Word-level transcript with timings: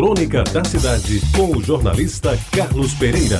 Crônica 0.00 0.42
da 0.44 0.64
Cidade, 0.64 1.20
com 1.36 1.54
o 1.54 1.62
jornalista 1.62 2.34
Carlos 2.52 2.94
Pereira. 2.94 3.38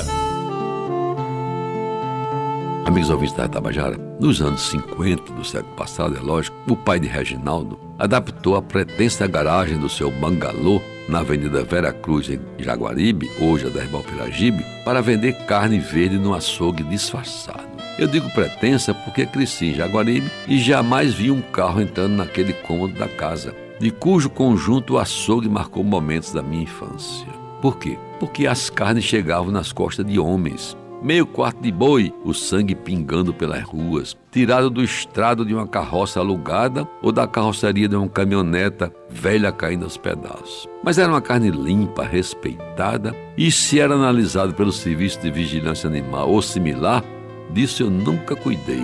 Amigos 2.85 3.09
ouvintes 3.09 3.35
da 3.35 3.47
Tabajara, 3.47 3.97
nos 4.19 4.43
anos 4.43 4.69
50 4.69 5.33
do 5.33 5.43
século 5.43 5.73
passado, 5.73 6.15
é 6.15 6.19
lógico, 6.19 6.55
o 6.69 6.77
pai 6.77 6.99
de 6.99 7.07
Reginaldo 7.07 7.79
adaptou 7.97 8.55
a 8.55 8.61
pretensa 8.61 9.25
garagem 9.25 9.79
do 9.79 9.89
seu 9.89 10.11
bangalô 10.11 10.79
na 11.09 11.21
Avenida 11.21 11.63
Vera 11.63 11.91
Cruz, 11.91 12.29
em 12.29 12.39
Jaguaribe, 12.59 13.27
hoje 13.39 13.65
a 13.65 13.69
da 13.71 13.81
Piragibe, 14.03 14.63
para 14.85 15.01
vender 15.01 15.33
carne 15.47 15.79
verde 15.79 16.19
no 16.19 16.31
açougue 16.31 16.83
disfarçado. 16.83 17.70
Eu 18.01 18.07
digo 18.07 18.27
pretensa 18.31 18.95
porque 18.95 19.27
cresci 19.27 19.67
em 19.67 19.73
Jaguaribe 19.75 20.31
e 20.47 20.57
jamais 20.57 21.13
vi 21.13 21.29
um 21.29 21.39
carro 21.39 21.79
entrando 21.79 22.15
naquele 22.15 22.51
cômodo 22.51 22.97
da 22.97 23.07
casa, 23.07 23.53
de 23.79 23.91
cujo 23.91 24.27
conjunto 24.27 24.95
o 24.95 24.97
açougue 24.97 25.47
marcou 25.47 25.83
momentos 25.83 26.33
da 26.33 26.41
minha 26.41 26.63
infância. 26.63 27.27
Por 27.61 27.77
quê? 27.77 27.99
Porque 28.19 28.47
as 28.47 28.71
carnes 28.71 29.03
chegavam 29.03 29.51
nas 29.51 29.71
costas 29.71 30.03
de 30.03 30.17
homens, 30.17 30.75
meio 30.99 31.27
quarto 31.27 31.61
de 31.61 31.71
boi, 31.71 32.11
o 32.25 32.33
sangue 32.33 32.73
pingando 32.73 33.35
pelas 33.35 33.61
ruas, 33.61 34.17
tirado 34.31 34.71
do 34.71 34.83
estrado 34.83 35.45
de 35.45 35.53
uma 35.53 35.67
carroça 35.67 36.19
alugada 36.19 36.87
ou 37.03 37.11
da 37.11 37.27
carroceria 37.27 37.87
de 37.87 37.95
uma 37.95 38.09
caminhoneta 38.09 38.91
velha 39.11 39.51
caindo 39.51 39.83
aos 39.83 39.95
pedaços. 39.95 40.67
Mas 40.83 40.97
era 40.97 41.11
uma 41.11 41.21
carne 41.21 41.51
limpa, 41.51 42.03
respeitada, 42.03 43.15
e 43.37 43.51
se 43.51 43.79
era 43.79 43.93
analisado 43.93 44.55
pelo 44.55 44.71
Serviço 44.71 45.21
de 45.21 45.29
Vigilância 45.29 45.87
Animal 45.87 46.31
ou 46.31 46.41
similar, 46.41 47.03
disso 47.53 47.83
eu 47.83 47.89
nunca 47.89 48.35
cuidei. 48.35 48.83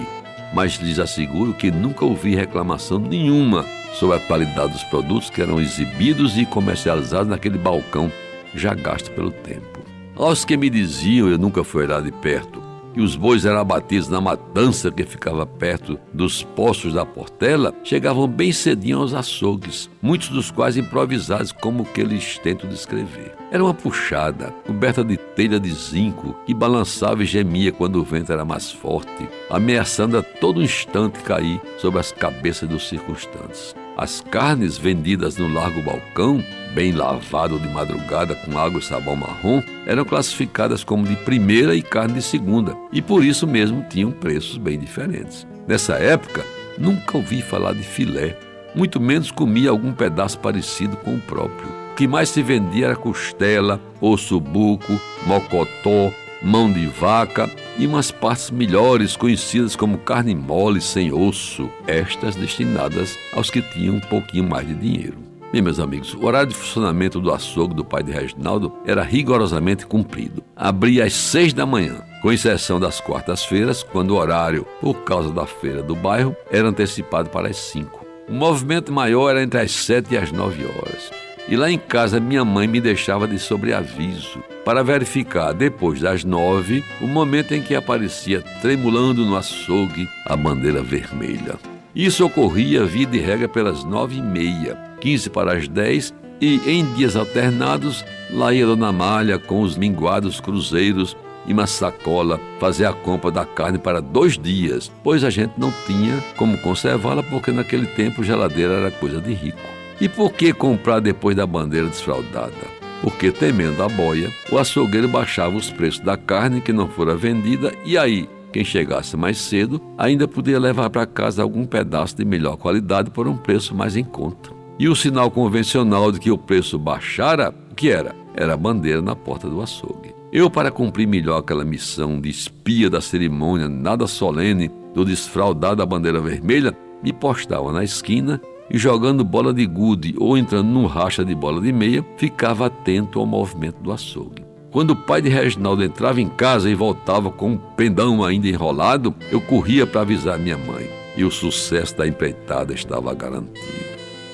Mas 0.54 0.76
lhes 0.76 1.00
asseguro 1.00 1.54
que 1.54 1.70
nunca 1.72 2.06
ouvi 2.06 2.36
reclamação 2.36 3.00
nenhuma 3.00 3.66
sobre 3.94 4.18
a 4.18 4.20
qualidade 4.20 4.74
dos 4.74 4.84
produtos 4.86 5.30
que 5.30 5.42
eram 5.42 5.60
exibidos 5.60 6.38
e 6.38 6.46
comercializados 6.46 7.28
naquele 7.28 7.58
balcão 7.58 8.12
já 8.54 8.74
gasto 8.74 9.12
pelo 9.12 9.32
tempo. 9.32 9.80
Aos 10.16 10.46
que 10.46 10.58
me 10.58 10.70
diziam, 10.70 11.30
eu 11.30 11.38
nunca 11.38 11.64
fui 11.64 11.86
lá 11.86 12.02
de 12.02 12.12
perto, 12.12 12.57
que 12.98 13.04
os 13.04 13.16
bois 13.16 13.46
eram 13.46 13.60
abatidos 13.60 14.10
na 14.10 14.20
matança 14.20 14.90
que 14.90 15.04
ficava 15.04 15.46
perto 15.46 16.00
dos 16.12 16.42
poços 16.42 16.96
da 16.96 17.06
Portela, 17.06 17.72
chegavam 17.84 18.28
bem 18.28 18.52
cedinho 18.52 18.98
aos 18.98 19.14
açougues, 19.14 19.88
muitos 20.02 20.30
dos 20.30 20.50
quais 20.50 20.78
improvisados, 20.78 21.52
como 21.52 21.86
que 21.86 22.02
eles 22.02 22.40
tentam 22.40 22.68
descrever. 22.68 23.36
Era 23.52 23.64
uma 23.64 23.74
puxada, 23.74 24.52
coberta 24.66 25.04
de 25.04 25.16
telha 25.16 25.60
de 25.60 25.72
zinco, 25.72 26.36
que 26.44 26.56
balançava 26.56 27.22
e 27.22 27.28
gemia 27.28 27.72
quando 27.72 27.98
o 27.98 28.04
vento 28.04 28.32
era 28.32 28.44
mais 28.44 28.72
forte, 28.72 29.30
ameaçando 29.48 30.18
a 30.18 30.24
todo 30.24 30.64
instante 30.64 31.20
cair 31.20 31.62
sobre 31.78 32.00
as 32.00 32.12
cabeças 32.12 32.68
dos 32.68 32.90
circunstantes. 32.90 33.76
As 33.96 34.22
carnes 34.22 34.76
vendidas 34.76 35.38
no 35.38 35.54
largo 35.54 35.84
balcão, 35.84 36.44
bem 36.74 36.92
lavado 36.92 37.60
de 37.60 37.68
madrugada 37.68 38.36
com 38.36 38.58
água 38.58 38.80
e 38.80 38.84
sabão 38.84 39.16
marrom, 39.16 39.62
eram 39.86 40.06
classificadas 40.06 40.84
como 40.84 41.08
de 41.08 41.16
primeira 41.18 41.76
e 41.76 41.82
carne 41.82 42.16
de 42.16 42.22
segunda, 42.22 42.76
e 42.92 43.02
por 43.02 43.24
isso 43.24 43.48
mesmo 43.48 43.86
tinham 43.90 44.12
preços 44.12 44.58
bem 44.58 44.78
diferentes. 44.78 45.48
Nessa 45.68 45.96
época, 45.96 46.46
nunca 46.78 47.18
ouvi 47.18 47.42
falar 47.42 47.74
de 47.74 47.84
filé, 47.84 48.38
muito 48.76 49.00
menos 49.00 49.32
comia 49.32 49.70
algum 49.70 49.92
pedaço 49.92 50.40
parecido 50.40 50.96
com 50.98 51.16
o 51.16 51.22
próprio. 51.22 51.70
O 51.92 51.96
que 51.96 52.08
mais 52.08 52.30
se 52.30 52.44
vendia 52.44 52.88
era 52.88 52.96
costela, 52.96 53.82
osso 54.00 54.40
buco, 54.40 55.02
mocotó, 55.26 56.12
mão 56.42 56.72
de 56.72 56.86
vaca 56.86 57.50
e 57.78 57.88
umas 57.88 58.12
partes 58.12 58.52
melhores 58.52 59.16
conhecidas 59.16 59.76
como 59.76 59.98
carne 59.98 60.36
mole 60.36 60.80
sem 60.80 61.12
osso, 61.12 61.70
estas 61.88 62.36
destinadas 62.36 63.18
aos 63.34 63.50
que 63.50 63.62
tinham 63.62 63.96
um 63.96 64.00
pouquinho 64.00 64.48
mais 64.48 64.68
de 64.68 64.76
dinheiro. 64.76 65.27
Bem, 65.50 65.62
meus 65.62 65.80
amigos, 65.80 66.14
o 66.14 66.26
horário 66.26 66.50
de 66.50 66.56
funcionamento 66.56 67.22
do 67.22 67.32
açougue 67.32 67.74
do 67.74 67.86
pai 67.86 68.04
de 68.04 68.12
Reginaldo 68.12 68.74
era 68.86 69.02
rigorosamente 69.02 69.86
cumprido. 69.86 70.44
Abria 70.54 71.06
às 71.06 71.14
seis 71.14 71.54
da 71.54 71.66
manhã, 71.66 72.02
com 72.22 72.34
exceção 72.34 72.82
das 72.82 73.00
quartas-feiras, 73.00 73.82
quando 73.82 74.12
o 74.12 74.18
horário, 74.18 74.68
por 74.82 74.94
causa 75.04 75.32
da 75.32 75.46
feira 75.46 75.82
do 75.82 75.96
bairro, 75.96 76.36
era 76.52 76.68
antecipado 76.68 77.30
para 77.30 77.48
as 77.48 77.56
cinco. 77.56 78.06
O 78.28 78.34
movimento 78.34 78.92
maior 78.92 79.30
era 79.30 79.42
entre 79.42 79.62
as 79.62 79.72
sete 79.72 80.16
e 80.16 80.18
as 80.18 80.34
nove 80.34 80.66
horas. 80.66 81.12
E 81.48 81.56
lá 81.56 81.72
em 81.72 81.80
casa 81.80 82.20
minha 82.20 82.44
mãe 82.44 82.68
me 82.68 82.82
deixava 82.82 83.26
de 83.26 83.40
sobreaviso 83.40 84.44
para 84.66 84.84
verificar, 84.84 85.54
depois 85.54 86.02
das 86.02 86.26
nove, 86.26 86.84
o 87.00 87.08
momento 87.08 87.54
em 87.54 87.62
que 87.62 87.74
aparecia 87.74 88.42
tremulando 88.62 89.26
no 89.26 89.38
açougue 89.38 90.10
a 90.26 90.36
bandeira 90.36 90.84
vermelha. 90.84 91.56
Isso 91.96 92.26
ocorria 92.26 92.84
via 92.84 93.06
de 93.06 93.18
regra 93.18 93.48
pelas 93.48 93.86
nove 93.86 94.18
e 94.18 94.22
meia, 94.22 94.87
quinze 95.00 95.30
para 95.30 95.54
as 95.58 95.68
dez, 95.68 96.14
e 96.40 96.62
em 96.70 96.86
dias 96.94 97.16
alternados, 97.16 98.06
lá 98.32 98.54
ia 98.54 98.66
Dona 98.66 98.92
Malha 98.92 99.40
com 99.40 99.62
os 99.62 99.78
minguados 99.78 100.40
cruzeiros 100.40 101.18
e 101.48 101.54
uma 101.54 101.66
sacola 101.66 102.40
fazer 102.60 102.86
a 102.86 102.94
compra 102.94 103.32
da 103.32 103.46
carne 103.46 103.78
para 103.78 104.02
dois 104.02 104.38
dias, 104.38 104.92
pois 105.04 105.24
a 105.24 105.30
gente 105.30 105.54
não 105.58 105.74
tinha 105.86 106.22
como 106.36 106.58
conservá-la 106.60 107.24
porque 107.24 107.52
naquele 107.52 107.88
tempo 107.88 108.24
geladeira 108.24 108.74
era 108.74 108.92
coisa 108.92 109.22
de 109.22 109.34
rico. 109.34 109.58
E 110.00 110.08
por 110.08 110.34
que 110.34 110.54
comprar 110.54 111.00
depois 111.00 111.36
da 111.36 111.48
bandeira 111.48 111.88
desfraldada? 111.88 112.78
Porque, 113.02 113.32
temendo 113.32 113.82
a 113.82 113.88
boia, 113.88 114.32
o 114.52 114.58
açougueiro 114.58 115.08
baixava 115.08 115.56
os 115.56 115.72
preços 115.72 116.02
da 116.02 116.18
carne 116.18 116.62
que 116.62 116.74
não 116.74 116.88
fora 116.88 117.16
vendida 117.16 117.72
e 117.86 117.98
aí, 117.98 118.28
quem 118.52 118.64
chegasse 118.64 119.16
mais 119.16 119.38
cedo 119.38 119.82
ainda 119.98 120.28
podia 120.28 120.60
levar 120.60 120.90
para 120.90 121.06
casa 121.06 121.42
algum 121.42 121.66
pedaço 121.66 122.18
de 122.18 122.26
melhor 122.26 122.58
qualidade 122.58 123.12
por 123.12 123.28
um 123.28 123.38
preço 123.38 123.74
mais 123.74 123.96
em 123.96 124.04
conta. 124.04 124.57
E 124.80 124.88
o 124.88 124.96
sinal 124.96 125.32
convencional 125.32 126.12
de 126.12 126.20
que 126.20 126.30
o 126.30 126.38
preço 126.38 126.78
baixara, 126.78 127.54
o 127.72 127.76
que 127.76 127.90
era? 127.90 128.16
Era 128.36 128.54
a 128.54 128.58
bandeira 128.58 129.02
na 129.02 129.16
porta 129.16 129.50
do 129.50 129.60
açougue. 129.60 130.14
Eu, 130.32 130.52
para 130.52 130.70
cumprir 130.70 131.08
melhor 131.08 131.40
aquela 131.40 131.66
missão 131.66 132.22
de 132.22 132.30
espia 132.30 132.88
da 132.90 133.02
cerimônia 133.02 133.68
nada 133.68 134.06
solene 134.06 134.70
do 134.94 135.04
desfraldar 135.04 135.76
da 135.76 135.86
bandeira 135.86 136.20
vermelha, 136.20 136.78
me 137.02 137.12
postava 137.12 137.72
na 137.72 137.84
esquina 137.84 138.40
e 138.70 138.78
jogando 138.78 139.24
bola 139.24 139.52
de 139.52 139.66
gude 139.66 140.14
ou 140.20 140.38
entrando 140.38 140.68
num 140.68 140.86
racha 140.86 141.26
de 141.26 141.34
bola 141.34 141.60
de 141.60 141.72
meia, 141.72 142.06
ficava 142.18 142.68
atento 142.68 143.20
ao 143.20 143.26
movimento 143.26 143.82
do 143.82 143.92
açougue. 143.92 144.46
Quando 144.70 144.92
o 144.92 144.96
pai 144.96 145.24
de 145.24 145.30
Reginaldo 145.30 145.84
entrava 145.84 146.22
em 146.22 146.30
casa 146.30 146.70
e 146.70 146.76
voltava 146.76 147.32
com 147.32 147.54
um 147.54 147.58
pendão 147.58 148.24
ainda 148.24 148.48
enrolado, 148.48 149.16
eu 149.32 149.42
corria 149.42 149.88
para 149.88 150.02
avisar 150.02 150.38
minha 150.38 150.58
mãe. 150.58 150.88
E 151.16 151.24
o 151.24 151.32
sucesso 151.32 151.98
da 151.98 152.08
empreitada 152.08 152.74
estava 152.74 153.12
garantido. 153.16 153.87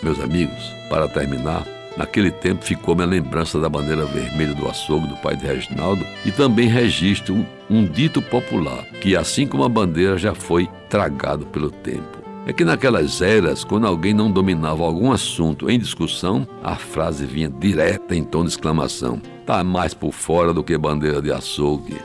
Meus 0.04 0.20
amigos, 0.20 0.74
para 0.90 1.08
terminar, 1.08 1.66
naquele 1.96 2.30
tempo 2.30 2.66
ficou 2.66 2.94
minha 2.94 3.08
lembrança 3.08 3.58
da 3.58 3.70
bandeira 3.70 4.06
vermelha 4.06 4.54
do 4.54 4.68
açougue 4.68 5.08
do 5.08 5.16
pai 5.16 5.38
de 5.38 5.46
Reginaldo 5.46 6.06
e 6.26 6.32
também 6.32 6.68
registro 6.68 7.34
um, 7.34 7.46
um 7.70 7.86
dito 7.86 8.22
popular, 8.22 8.84
que 9.00 9.16
assim 9.16 9.48
como 9.48 9.64
a 9.64 9.70
bandeira 9.70 10.18
já 10.18 10.36
foi 10.36 10.70
tragado 10.90 11.46
pelo 11.46 11.72
tempo. 11.72 12.22
É 12.46 12.52
que 12.52 12.66
naquelas 12.66 13.22
eras, 13.22 13.64
quando 13.64 13.88
alguém 13.88 14.14
não 14.14 14.30
dominava 14.30 14.84
algum 14.84 15.14
assunto 15.14 15.70
em 15.70 15.80
discussão, 15.80 16.46
a 16.62 16.76
frase 16.76 17.26
vinha 17.26 17.50
direta 17.50 18.14
em 18.14 18.26
tom 18.26 18.44
de 18.44 18.50
exclamação. 18.50 19.22
Tá 19.46 19.64
mais 19.64 19.94
por 19.94 20.12
fora 20.12 20.54
do 20.54 20.62
que 20.62 20.78
bandeira 20.78 21.22
de 21.22 21.32
açougue. 21.32 21.96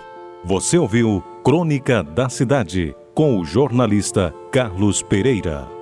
Você 0.44 0.78
ouviu 0.78 1.20
Crônica 1.44 2.04
da 2.04 2.28
Cidade 2.28 2.94
com 3.12 3.40
o 3.40 3.44
jornalista 3.44 4.32
Carlos 4.52 5.02
Pereira. 5.02 5.77